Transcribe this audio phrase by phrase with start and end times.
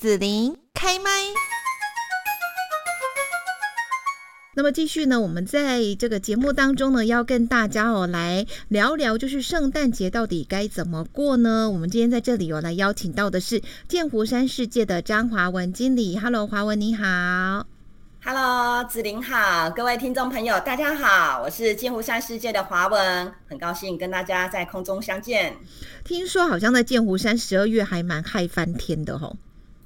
[0.00, 1.10] 紫琳开麦。
[4.54, 11.68] 那么继续呢，我们在这个节目当中呢，要跟大家哦来聊聊，就是圣诞节到底该怎么过呢？
[11.68, 16.18] 我们今天在这里哦来邀请到的是剑湖山世界的张华文经理。
[16.18, 17.66] Hello，华文你好。
[18.24, 25.54] Hello，子琳好，各位听众朋友大家好，我是剑湖山世界的华文，很高兴跟大家在空中相见。
[26.04, 29.36] 听说好像在剑湖山十二月还蛮嗨翻天的吼。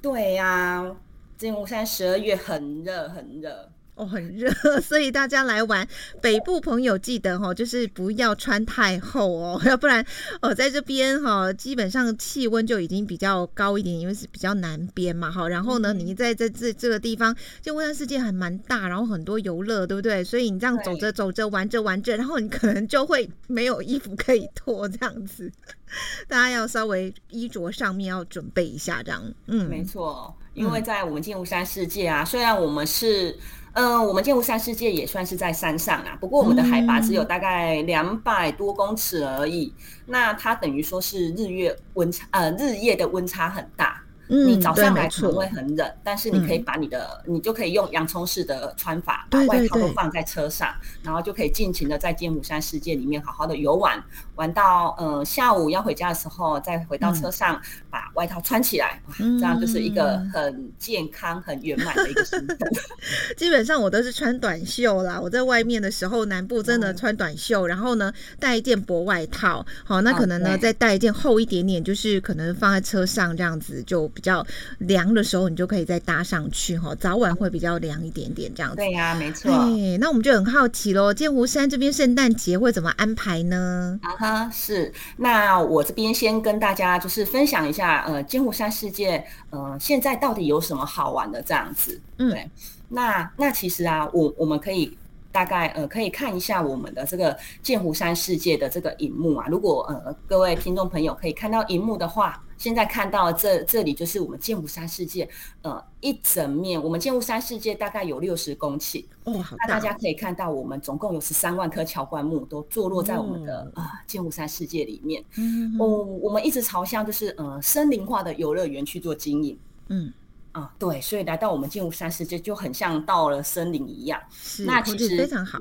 [0.05, 0.95] 对呀，
[1.35, 3.71] 金乌山十二月很热很热。
[3.95, 5.87] 哦，很热， 所以大家来玩
[6.21, 10.05] 北部朋友记得哈，就是不要穿太厚哦， 要不然
[10.41, 15.47] 哦，在这边哈，基本上气温就已经比较高一点，因为是比较南边嘛哈。
[15.47, 20.23] 然后呢，你在这这这个地方，就温山世界还蛮大，然后很多游乐，对不对？
[20.23, 25.49] 所以你这样走着走着，玩着玩着，然后你可能就会没有衣服可以脱这样子。
[26.27, 29.23] 大家要稍微衣着上面要准备一下，这样。
[29.47, 33.37] 嗯，没错，因为在我们剑湖山世界啊，虽然我们是。
[33.77, 39.73] 嗯，我们剑湖山世界也算是在山上啊，不过我们的海拔只有大概两百多公尺而已。
[40.05, 44.01] 那它等于说是日月温差，呃，日夜的温差很大。
[44.27, 50.73] 你早上来可能会很冷，但是你可以把你的，你就可以用洋葱式的穿法，把外套都放在车上，
[51.03, 54.03] 然后就可以尽情的在剑湖山世界里面好好的游玩，
[54.33, 62.57] 玩到呃下午要回家的时候，再回到车上把外套穿起来，这样就是一个很健康、很圆满的一个行程。
[63.37, 74.11] 基本上我都是穿短袖啦，我在外面的时候，南部真的穿短袖，然后呢带一件薄外套，好，那可能呢再带一件厚一点点，就是可能放在车上这样子就。
[74.15, 74.43] 比较
[74.79, 78.77] 凉的时候，你就可以再搭上去哈，早晚会比较凉一点点这样子。
[78.77, 79.51] 对呀，没错。
[79.99, 83.99] 那我们就很好奇喽，剑湖山这边圣诞节会怎么安排呢？
[84.01, 84.91] 啊哈，是。
[85.17, 91.99] 那我这边先跟大家就是分享一下，呃，剑湖山世界，呃，现在到底有什么好玩的这样子？
[92.17, 92.49] 嗯，对。
[92.89, 94.97] 那那其实啊，我我们可以。
[95.35, 105.27] 大概呃可以看一下我们的这个剑湖山世界的这个荧幕啊，如果呃各位听众朋友可以看到荧幕的话，现在看到这这里就是我们剑湖山世界
[105.61, 115.85] 呃一整面，我们剑湖山世界大概有六十公顷哦，那大家可以看到我们总共有十三万棵乔灌木都坐落在我们的啊剑湖山世界里面，嗯，哦，
[116.21, 119.59] 我们一直朝向就是呃森林化的游乐园去做经营，
[119.89, 120.13] 嗯。
[120.55, 124.17] 啊，对，所以来到我们剑湖山世界就很像到了森林一样。
[124.65, 125.59] 那其实非常好。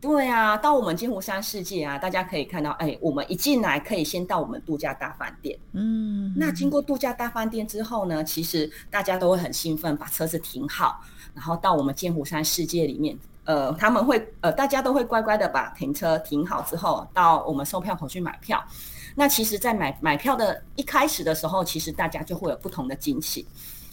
[0.00, 5.58] 对啊，到我们金湖山世界啊，大家可以看到，哎，我们一进来可以先到我们度假大饭店。
[5.72, 6.32] 嗯。
[6.36, 11.00] 那经过度假大饭店之后呢，其实大家都会很兴奋，把车子停好，
[11.34, 13.18] 然后到我们剑湖山世界里面。
[13.46, 18.64] 呃，他们会呃，大家都会乖乖的把停车停好之后，到我们售票口去买票。
[19.14, 23.46] 那其实，在买买票的一开始的时候，其实大家就会有不同的惊喜。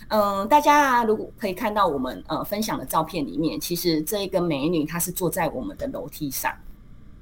[0.10, 6.54] 嗯，大家啊，如果可以看到我们呃分享的照片里面，其实这一个美女她是坐在我们的楼梯上。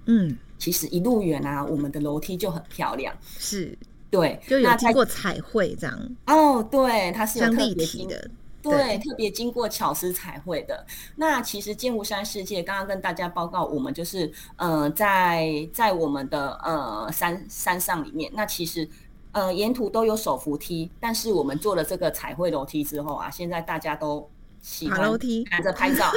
[0.06, 3.16] 嗯，其实一路远啊，我们的楼梯就很漂亮。
[3.38, 3.78] 是，
[4.10, 6.16] 对，就有经过彩绘这样。
[6.28, 8.30] 哦，对，它是有特别经的，
[8.62, 10.86] 对，特别经过巧思彩绘的。
[11.16, 18.90] 那其实剑湖山世界刚刚跟大家报告，我们就是呃在在我们的呃山山上里面，那其实。
[19.34, 24.30] 呃，沿途都有手扶梯，但是我们做了这个彩绘楼梯之后啊，现在大家都
[24.62, 26.12] 喜欢楼梯，拿着拍照，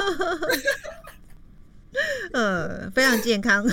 [2.33, 3.63] 呃，非常健康。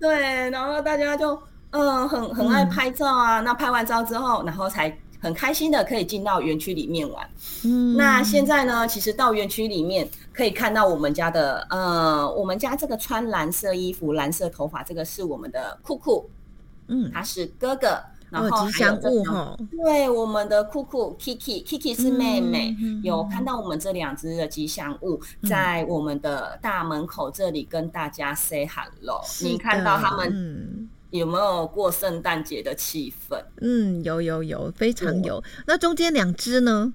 [0.00, 1.40] 对，然后大家就
[1.70, 3.40] 嗯，很很爱拍照啊。
[3.40, 7.30] 那拍完照之后，然后才很开心的可以进到园区里面玩。
[7.64, 16.28] 嗯，那现在呢，其实到园区里面可以看到我们家的呃，我们家这个穿蓝色衣服、蓝色头发，这个是我们的酷酷，
[16.88, 17.96] 嗯，他是哥哥。
[18.30, 29.20] 然后吉祥物哈，对，我们的酷酷 Kiki，Kiki 是妹妹，有看到我们这两只的吉祥物在我们的大门口这里跟大家 say hello。
[29.42, 33.42] 你看到他们有没有过圣诞节的气氛？
[33.60, 35.42] 嗯，有有有，非常有。
[35.66, 36.92] 那中间两只呢？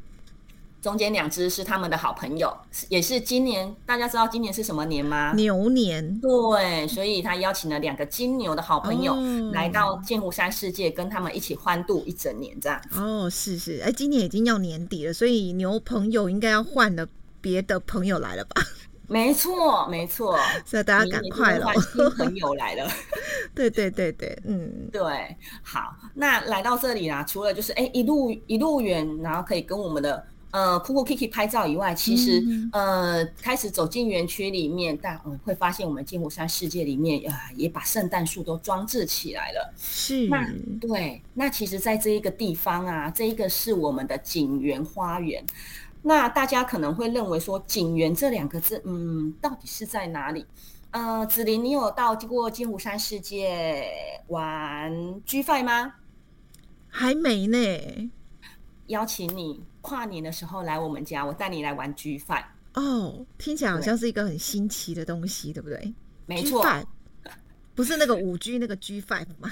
[0.85, 2.55] 中间两只是他们的好朋友，
[2.89, 5.33] 也是今年大家知道今年是什么年吗？
[5.33, 6.19] 牛年。
[6.21, 9.15] 对，所以他邀请了两个金牛的好朋友
[9.51, 12.79] 来到剑湖山世界，跟他们一起欢度一整年，这样。
[12.95, 17.07] 哦，是是，哎，今年已经要年底了，所以牛朋友应该要换了
[17.41, 18.61] 别的朋友来了吧？
[19.07, 22.87] 没错，没错， 所以大家赶快了，新朋友来了。
[23.55, 25.01] 对对对对，嗯，对，
[25.63, 39.73] 好，那来到这里啦，除了就是哎一路一路远，然后可以跟我们的呃，酷酷 Kiki 拍照以外，其实呃，开始走进园区里面，但嗯，会发现我们金湖山世界里面啊，也把圣诞树都装置起来了。
[39.77, 40.47] 是，那
[40.79, 45.45] 对，那其实，在这一个地方啊，这一个是我们的景园花园。
[46.01, 50.45] 那大家可能会认为说，景园这两个字，嗯，到底是在哪里？
[50.91, 53.85] 呃，子琳，你有到过金湖山世界
[54.27, 55.95] 玩 G Five 吗？
[56.87, 57.57] 还没呢。
[58.87, 62.43] 邀请你跨年的时候来我们家，我带你来玩 G Five。
[62.73, 65.93] 哦，听起来好像是一个很新奇的东西，对不对？
[66.25, 66.65] 没错，
[67.75, 69.51] 不是那个五 G 那个 G Five 吗？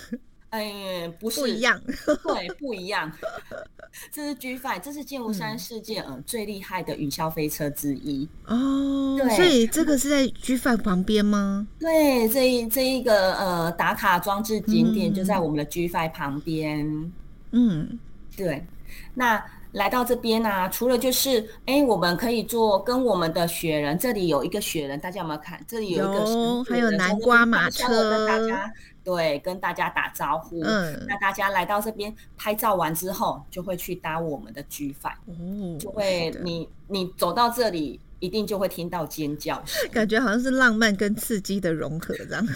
[0.50, 1.82] 哎，不是不一样，
[2.24, 3.12] 对，不一样。
[4.12, 9.18] 这是 G Five，这是剑湖山世界嗯最厉害的云霄飞车之一哦。
[9.18, 11.68] 对，所以这个是在 G Five 旁边吗？
[11.80, 17.12] 对，这一这一个呃打卡装置景点就在我们的 G Five 旁边。
[17.52, 18.00] 嗯，
[18.36, 18.66] 对。
[19.14, 19.44] 那
[19.74, 25.60] 来到这边呢，除了就是哎，我们可以做跟我们的雪人，这里有一个雪人，大家有没有看？
[25.68, 28.72] 这里有一个还有南瓜马车，大家
[29.04, 30.62] 对，跟大家打招呼。
[30.64, 42.48] 嗯，那大家来到这边拍照完之后，就会去搭我们的 G 饭，嗯，就会你你走到这里，一定就会听到尖叫声， 感觉好像是浪漫跟刺激的融合这样。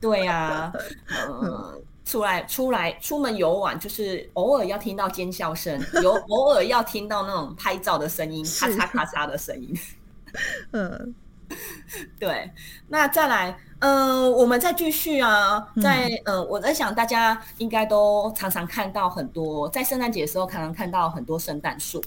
[0.00, 0.72] 对呀，
[1.28, 1.82] 嗯。
[2.04, 9.74] 出来，出来，出门游玩，就是偶尔要听到尖叫声， 有偶尔要听到那种拍照的声音，咔嚓咔嚓的声音。
[10.72, 11.14] 嗯，
[12.18, 12.50] 对。
[12.88, 22.04] 那再来，呃，我们再继续啊，在呃，我在想，大家应该都常常看到很多，在圣诞节的时候，常常看到很多圣诞树。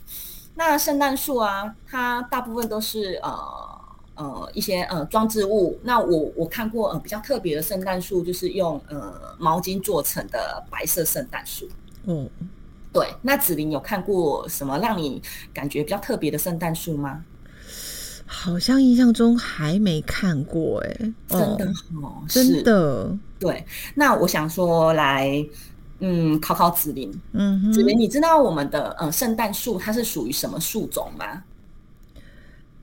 [0.54, 3.77] 那圣诞树啊，它大部分都是呃。
[4.18, 11.70] 呃，一些呃装置物，那我我看过呃比较特别的圣诞树，就是用呃毛巾做成的白色圣诞树。
[12.06, 12.28] 嗯，
[12.92, 13.08] 对。
[13.22, 15.22] 那子琳有看过什么让你
[15.54, 17.24] 感觉比较特别的圣诞树吗？
[18.26, 21.68] 好像印象中还没看过，哎，真的
[22.02, 23.16] 哦，真的。
[23.40, 23.64] 对，
[23.94, 25.46] 那我想说来，
[26.00, 27.14] 嗯，考考子琳。
[27.34, 31.44] 嗯，子琳，你知道我们的呃圣诞树它是属于什么树种吗？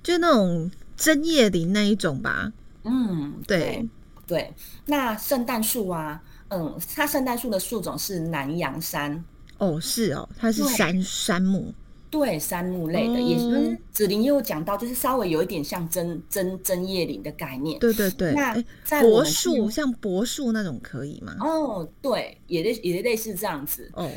[0.00, 0.70] 就那种。
[0.96, 2.52] 针叶林那一种吧，
[2.84, 3.88] 嗯，对
[4.26, 4.52] 对。
[4.86, 9.24] 那圣诞树啊，嗯，它圣诞树的树种是南洋杉。
[9.58, 11.72] 哦，是哦，它是杉杉木，
[12.10, 13.78] 对，杉木类的，也是。
[13.92, 17.78] 子林又讲到，就是稍微有一点像针针针叶林的概念。
[17.78, 18.32] 对对对。
[18.32, 21.36] 那在柏树像柏树那种可以吗？
[21.40, 23.90] 哦，对，也类也类似这样子。
[23.94, 24.10] 哦，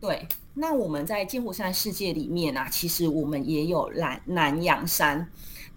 [0.00, 0.26] 对。
[0.54, 5.28] 那我们在金湖山世界里面啊，其实我们也有南南洋杉。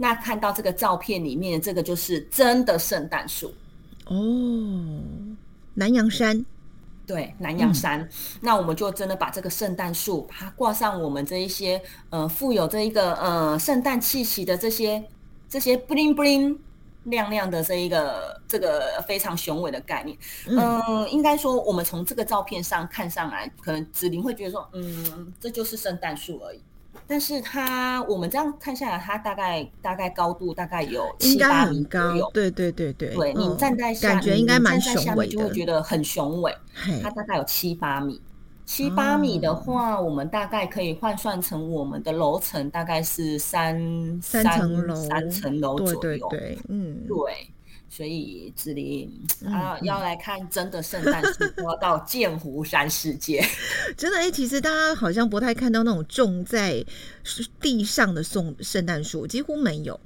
[0.01, 3.53] 那看到这个照片里面，这个就是真的圣诞树
[4.05, 4.15] 哦，
[5.73, 6.45] 南阳山，
[7.05, 8.07] 对，南阳山。
[8.39, 11.81] 那我们就真的把这个圣诞树，把它挂上我们这一些
[12.11, 15.03] 呃富有这一个呃圣诞气息的这些
[15.49, 16.57] 这些 bling bling
[17.03, 20.17] 亮亮的这一个这个非常雄伟的概念。
[20.47, 26.61] 嗯，应该说我们从这个照片上看上来，可能子琳会觉得说，嗯，这就是圣诞树而已。
[27.07, 33.15] 但是它，我们这样看下来，它大概大概高度大概有七八米高，对对对对。
[33.15, 36.55] 对你站在下，感觉应该蛮雄伟就会觉得很雄伟。
[37.01, 38.21] 它大概有七八米，
[38.65, 45.99] 七八米的话，我们大概可以换算成我们的楼层大概是三三层楼，三层楼左右。
[45.99, 47.49] 对对对，嗯，对。
[47.89, 49.11] 所以子林
[49.45, 53.43] 啊，要来看真的圣诞树，要到剑湖山世界。
[53.97, 56.85] 真的哎，其实大家好像不太看到那种种在
[57.59, 59.99] 地上的送圣诞树，几乎没有。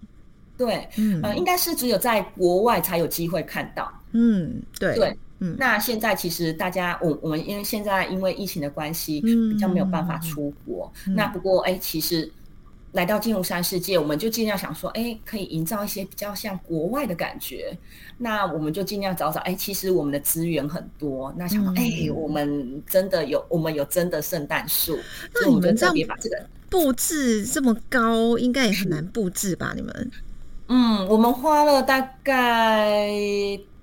[0.57, 3.91] 对，嗯，呃，应该是只有在国外才有机会看到。
[4.13, 5.55] 嗯，对对，嗯。
[5.59, 10.91] 那现在其实大家，我我们因为现在因为疫情的关系，比较没有办法出国。
[11.07, 12.31] 那不过哎，其实。
[12.93, 17.75] 来到金湖山世界，我们就尽量想说，哎，可以营造一些比较像国外的感觉。
[18.19, 21.33] 那我们就尽量找找，哎，其实我们的资源很多。
[21.35, 24.97] 那想，哎，我们真的有，我们有真的圣诞树。
[25.33, 26.37] 那你们这样把这个
[26.69, 29.73] 布置这么高，应该也很难布置吧？
[29.75, 30.11] 你们？
[30.67, 33.09] 嗯，我们花了大概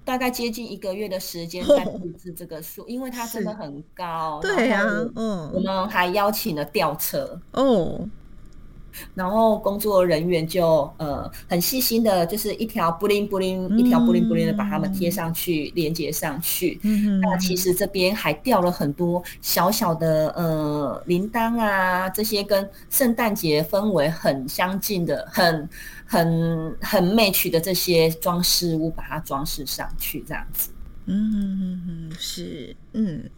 [0.05, 4.39] 大概接近一个月的时间在布置这个树，因为它真的很高。
[4.41, 4.87] 对呀，
[5.17, 8.09] 嗯，我们还邀请了吊车哦。
[9.15, 16.81] 然后工作人员就呃很细心的，就是一条布灵布灵，一条布灵布灵的把它们贴上去，连接上去。
[17.21, 25.69] 那其实这边还掉了很多小小的呃铃铛啊，这些跟圣诞节氛围很相近的、很
[26.07, 30.71] 很很 match 的这些装饰物，把它装饰上去，这样子。
[31.07, 33.29] 嗯嗯嗯，是嗯。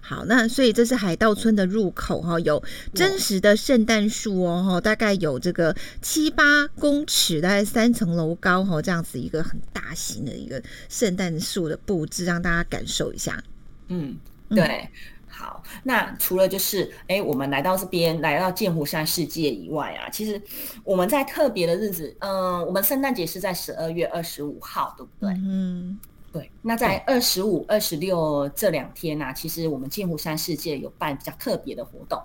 [0.00, 2.62] 好，那所以这是海盗村的入口哈，有
[2.94, 13.42] 真实的圣诞树哦哈，大概有这个七八公尺，大概三层楼高哈，这样子一个很大型的一个圣诞树的布置，让大家感受一下。
[13.88, 14.16] 嗯，
[14.48, 14.88] 对。
[15.30, 20.40] 好，那除了就是哎，我们来到这边，来到剑湖山世界以外啊，其实
[20.82, 25.32] 我们在特别的日子，嗯，我们圣诞节是在十二月二十五号，对不对？
[25.34, 25.96] 嗯，
[26.32, 26.50] 对。
[26.62, 32.20] 那在二十五、二十六这两天呢，其实我们剑湖山世界有办比较特别的活动，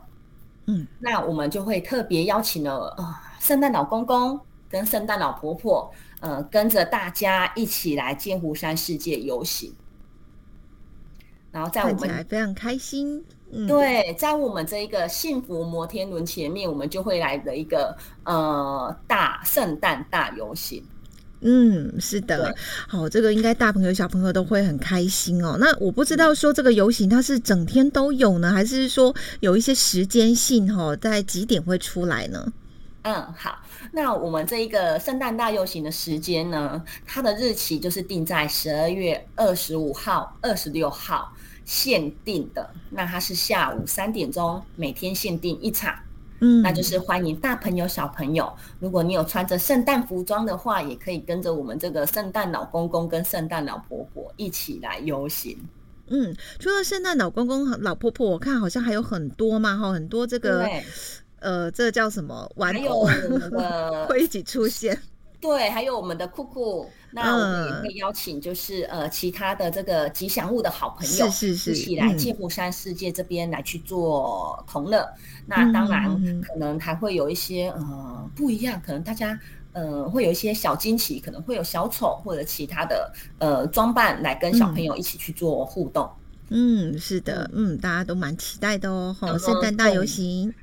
[0.65, 9.73] 嗯，那我们就会特别邀请了呃圣诞老公公跟圣诞老婆婆，呃，跟着大家一起来剑湖山世界游行。
[11.51, 13.23] 然后在我们非常开心，
[13.67, 20.83] 对，在我们这一个幸福摩天轮前面，我们就会来的一个呃大圣诞大游行。
[21.43, 22.55] 嗯，是的，
[22.87, 25.57] 好，这个应该大朋友小朋友都会很开心哦。
[25.59, 32.51] 那我不知道说这个游行它是整天都有呢，还是说有一些时间性哈，在几点会出来呢？
[33.03, 33.59] 嗯，好，
[33.91, 41.33] 那我们这一个圣诞大游行的时间呢，它的日期就是定在十二月二十五号、二十六号。
[41.65, 45.95] 限定的，那它是下午三点钟，每天限定一场，
[46.45, 48.51] 嗯，那就是欢迎大朋友小朋友。
[48.77, 55.57] 如果你有穿着圣诞服装的话，也可以跟着我们这个圣诞老公公跟圣诞老婆婆一起来游行。
[56.07, 60.69] 嗯，除了圣诞老公公、老婆婆，我看好像还有很多嘛，哈，很多这个，
[61.39, 63.07] 呃，这个叫什么玩偶
[64.09, 64.99] 会一起出现。
[65.43, 75.05] 对，还有我们的酷酷，那我们也会邀请，就是呃其他的这个吉祥物的好朋友，是是是，一起来剑湖山世界这边来去做同乐。
[75.45, 76.09] 那当然
[76.41, 79.37] 可能还会有一些呃不一样，可能大家
[79.73, 86.09] 呃会有一些小惊喜，可能会有小丑或者其他的呃装扮来跟小朋友一起去做互动。
[86.49, 90.53] 嗯，是的，嗯，大家都蛮期待的哦，哈，圣诞大游行。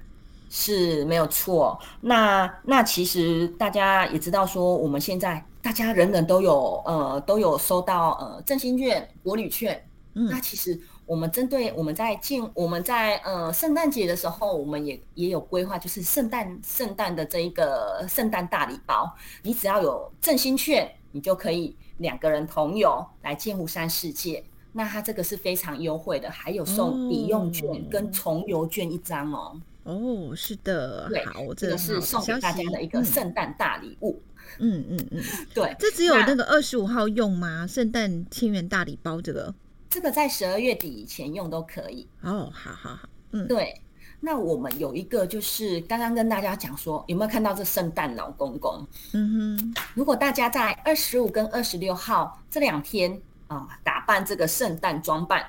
[0.51, 1.81] 是没有错。
[2.03, 9.83] 那那其实大家也知道，说我们现在大家人人都有呃都有收到呃振兴券、国旅券。
[10.15, 19.09] 嗯，那其实我们针对我们在进我们在呃圣诞节的时候，我们也也有规划，就是圣诞圣诞的这一个圣诞大礼包。
[19.45, 24.45] 你只要有振兴券，你就可以两个人同游来剑湖山世界。
[24.73, 29.61] 那它这个是非常优惠的，还有送抵用券跟重游券一张哦。
[29.85, 34.23] 哦，是的，好，这个是送给大家的一个圣诞大礼物。
[34.59, 35.23] 嗯嗯嗯，
[35.55, 37.67] 对，这只有那个二十五号用吗？
[37.67, 39.55] 圣诞千元大礼包这个，
[39.89, 42.07] 这个在十二月底以前用都可以。
[42.23, 43.81] 哦，好好好，嗯，对。
[44.23, 48.87] 那我们有一个就是刚刚跟大家讲说，有没有看到这圣诞老公公？
[49.13, 55.47] 嗯哼，如果大家在二十五跟二十六号这两天啊，打扮这个圣诞装扮。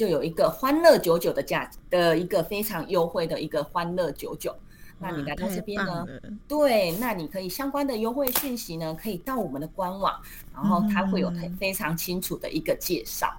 [0.00, 4.56] 就有一个欢乐九九的价的一个非常优惠的一个欢乐九九，
[4.98, 6.06] 那你来到这边呢？
[6.48, 10.18] 对，那你可以相关的优惠讯息呢，可以到我们的官网，
[10.54, 13.30] 然后它会有非常清楚的一个介绍。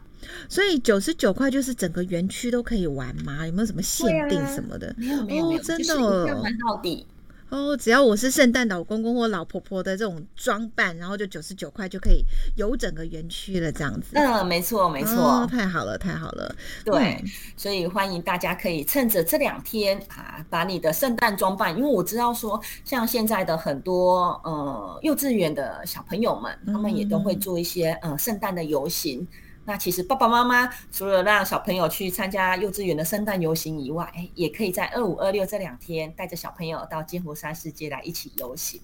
[0.48, 3.44] 所以九十九块就是整个园区都可以玩吗？
[3.48, 4.94] 有没有什么限定什么的？
[5.00, 6.00] 没有没有真的
[6.44, 7.08] 玩到底。
[7.52, 12.24] 哦，只要我是圣诞老公公或老婆婆的这种装扮，然后就九十九块就可以
[12.56, 14.08] 游整个园区了，这样子。
[14.14, 16.56] 嗯，没错，没错，太好了，太好了。
[16.86, 17.22] 对，
[17.58, 29.28] 所以欢迎大家可以趁着这两天啊，把你的圣诞装扮，因为我知道说，像现在的很多呃幼稚园的小朋友们，他们也都会做一些呃圣诞的游行。
[29.66, 38.82] 那其实爸爸妈妈除了让小朋友去参加幼稚园的圣诞游行以外，也可以在二五二六这两天带着小朋友到金湖山世界来一起游行。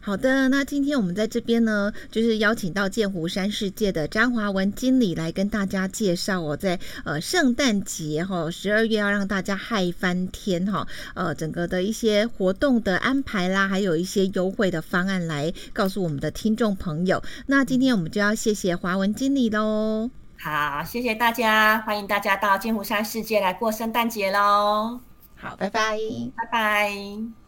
[0.00, 17.22] 好的，那今天我们在这边呢，就是邀请到剑湖山世界的张华文经理来跟大家介绍我在呃圣诞节哈十二月要让大家嗨翻天哈呃整个的一些活动的安排啦，还有一些优惠的方案来告诉我们的听众朋友。
[17.46, 20.10] 那今天我们就要谢谢华文经理喽。
[20.40, 25.00] 好，谢谢大家，欢迎大家到剑湖山世界来过圣诞节喽。
[25.34, 25.98] 好，拜拜，
[26.36, 27.47] 拜拜。